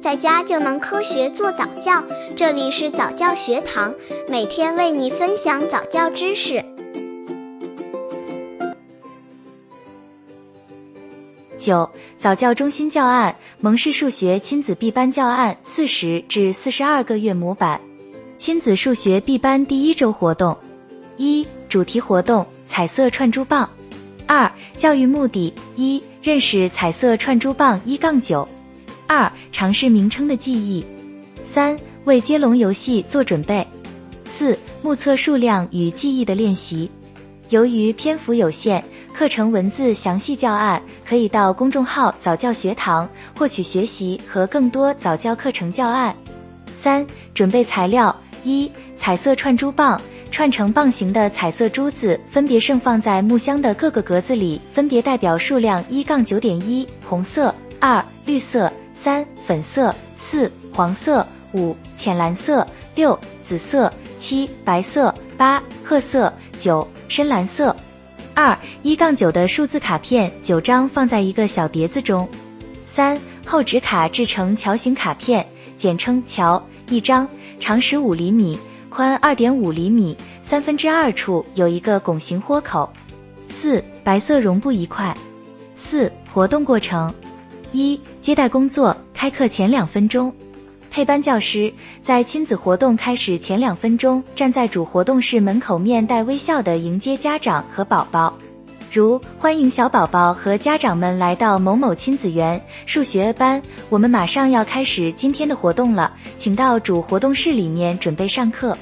[0.00, 2.02] 在家就能科学做早教。
[2.34, 3.94] 这里是早教学堂，
[4.28, 6.64] 每天为你分享早教知识。
[11.58, 17.78] 九、早教中心教案：蒙氏数学亲子 B 班教案四十至四十二个月模板。
[18.38, 20.56] 亲子数学 B 班第一周活动：
[21.18, 23.68] 一、主题活动彩色串珠棒；
[24.26, 28.48] 二、教育目的：一、认识彩色串珠棒一杠九；
[29.12, 30.84] 二、尝试名称的记忆；
[31.44, 33.66] 三、为接龙游戏做准备；
[34.24, 36.88] 四、目测数量与记忆的练习。
[37.48, 38.80] 由于篇幅有限，
[39.12, 46.14] 课程文字详细教案可以到公众号早教学堂获取学习和更多早教课程教案。
[46.72, 47.04] 三、
[47.34, 50.00] 准备材料：一、彩色串珠棒。
[50.30, 67.74] 串成棒形的彩色珠子分别盛放在木箱的各个格子里，分别代表数量一杠九点一：红色、二、绿色、三、粉色、四、黄色、五、浅蓝色、六、紫色、七、白色、八、褐色、九、深蓝色。
[68.34, 72.28] 二、一杠九的数字卡片九张放在一个小碟子中。
[72.84, 77.26] 三、厚纸卡制成桥形卡片，简称桥，一张，
[77.58, 78.60] 长十五厘米。
[78.90, 82.92] 宽二点五厘米，三分之二处有一个拱形豁口。
[83.48, 85.16] 四、白色绒布一块。
[85.74, 87.10] 四、活动过程：
[87.72, 90.32] 一、接待工作，开课前两分钟，
[90.90, 98.34] 配班教师在亲子活动开始前两分钟，站在主活动室门口，面带微笑的迎接家长和宝宝，
[98.92, 108.76] 如欢迎小宝宝和家长们来到某某亲子园数学班，我们马上要开始今天的活动了，请到主活动室里面准备上课。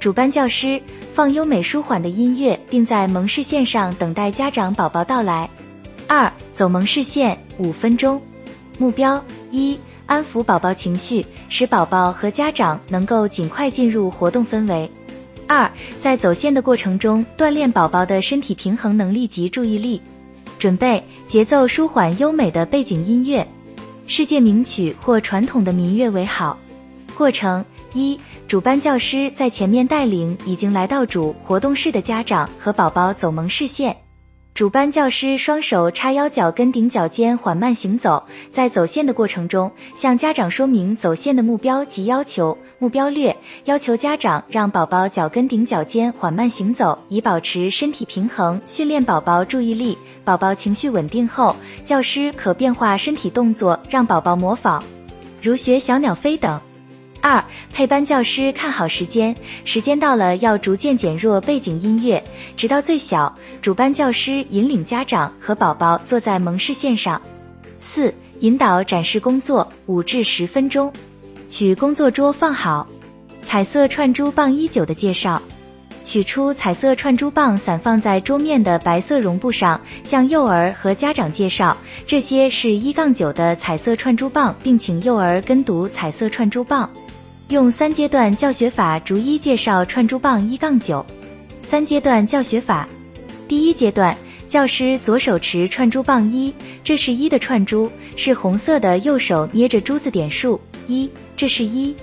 [0.00, 5.48] 主班教师放优美舒缓的音乐，并在蒙视线上等待家长宝宝到来。
[6.08, 8.20] 二、走蒙视线五分钟，
[8.82, 14.90] 目标一、安抚宝宝情绪，使宝宝和家长能够尽快进入活动氛围。
[15.46, 20.02] 二、在走线的过程中锻炼宝宝的身体平衡能力及注意力。
[20.58, 23.46] 准备节奏舒缓优美的背景音乐，
[24.08, 26.58] 世界名曲或传统的民乐为好。
[27.16, 27.64] 过程
[27.94, 28.18] 一。
[28.48, 33.96] 主班教师在前面带领已经来到主活动室的家长和宝宝走蒙视线。
[34.54, 38.22] 主班教师双手叉腰，脚跟顶脚尖，缓慢行走。
[38.50, 42.56] 在走线的过程中，向家长说明走线的目标及要求。
[42.78, 49.96] 目标略要求家长让宝宝脚跟顶脚尖，缓慢行走，以保持身体平衡，训练宝宝注意力。
[50.22, 54.82] 宝宝情绪稳定后，教师可变化身体动作，让宝宝模仿，
[55.40, 56.60] 如学小鸟飞等。
[57.22, 59.34] 二、配班教师看好时间，
[59.64, 62.22] 时间到了要逐渐减弱背景音乐，
[62.56, 63.32] 直到最小。
[63.62, 67.22] 主班教师引领家长和宝宝坐在蒙视线上。
[67.80, 70.92] 四、引导展示工作五至十分钟，
[71.48, 72.88] 取工作桌放好。
[73.44, 75.40] 彩色串珠棒一九的介绍：
[76.02, 86.90] 取出彩色串珠棒，散放在桌面的白色绒布上，向幼儿和家长介绍这些是一杠九的彩色串珠棒，并请幼儿跟读彩色串珠棒。
[87.48, 91.04] 用三阶段教学法逐一介绍串珠棒一杠九。
[91.62, 92.88] 三阶段教学法，
[93.46, 94.16] 第一阶段，
[94.48, 101.94] 教师左手持串珠棒一，这是一的串珠，是红色的，右手捏着珠子点数一，这是一。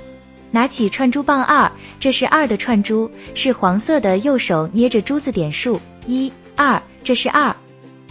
[0.52, 7.56] 拿起串珠棒二，这是二的串珠，是黄色的，右手捏着珠子点数一二，这是二。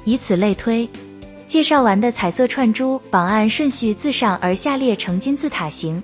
[0.05, 0.89] 以此类推。
[1.49, 6.01] 介绍完的彩色串珠榜按顺序自上而下列成金字塔形。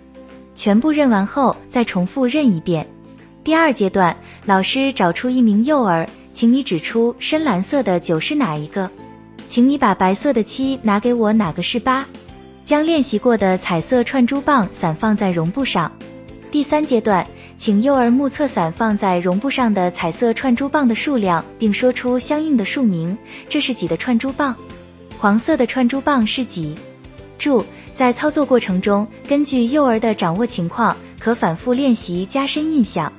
[0.55, 2.87] 全部认完后，再重复认一遍。
[3.43, 4.17] 第二阶段，
[4.47, 8.91] 老师找出一名幼儿，请你指出深蓝色的九是哪一个？
[9.49, 12.07] 请你把白色的七拿给我，哪个是八？
[12.65, 15.93] 将练习过的彩色串珠棒散放在绒布上。
[16.51, 17.27] 第三阶段，
[17.59, 23.19] 请幼儿目测散放在绒布上的彩色串珠棒的数量，并说出相应的数名。
[23.49, 24.57] 这是几的串珠棒？
[25.19, 26.75] 黄色的串珠棒是几？
[27.39, 27.63] 注。
[27.95, 33.13] 在操作过程中，根据幼儿的掌握情况，可反复练习，加深印象。